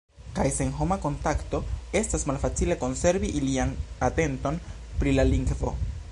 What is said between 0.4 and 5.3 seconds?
sen homa kontakto, estas malfacile konservi ilian atenton pri la